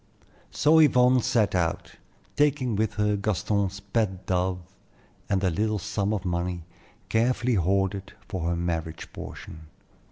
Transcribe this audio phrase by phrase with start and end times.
[0.49, 1.97] So Yvonne set out,
[2.35, 4.57] taking with her Gaston's pet dove
[5.29, 6.63] and the little sum of money
[7.07, 9.67] carefully hoarded for her marriage portion.